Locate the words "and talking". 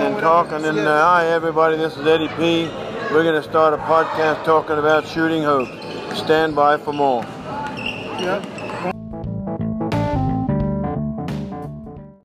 0.00-0.64